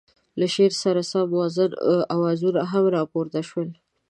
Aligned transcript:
له 0.39 0.45
شعر 0.53 0.71
سره 0.83 1.01
سم 1.11 1.23
موزون 1.33 1.71
اوازونه 2.15 2.61
هم 2.71 2.85
را 2.93 3.01
پورته 3.11 3.41
شول. 3.49 3.69